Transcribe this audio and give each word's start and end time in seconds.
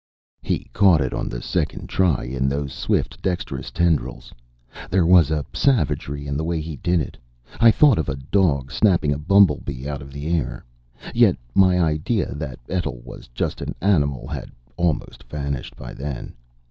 He 0.41 0.63
caught 0.73 0.99
it 0.99 1.13
on 1.13 1.29
the 1.29 1.43
second 1.43 1.85
try, 1.87 2.23
in 2.23 2.49
those 2.49 2.73
swift, 2.73 3.21
dextrous 3.21 3.69
tendrils. 3.69 4.33
There 4.89 5.05
was 5.05 5.29
a 5.29 5.45
savagery 5.53 6.25
in 6.25 6.35
the 6.37 6.43
way 6.43 6.59
he 6.59 6.77
did 6.77 7.01
it. 7.01 7.19
I 7.59 7.69
thought 7.69 7.99
of 7.99 8.09
a 8.09 8.15
dog 8.15 8.71
snapping 8.71 9.13
a 9.13 9.19
bumblebee 9.19 9.87
out 9.87 10.01
of 10.01 10.11
the 10.11 10.25
air. 10.25 10.65
Yet 11.13 11.37
my 11.53 11.79
idea 11.79 12.33
that 12.33 12.57
Etl 12.67 13.01
was 13.03 13.27
just 13.35 13.61
an 13.61 13.75
animal 13.79 14.25
had 14.27 14.49
almost 14.75 15.21
vanished 15.25 15.75
by 15.77 15.93
then. 15.93 16.33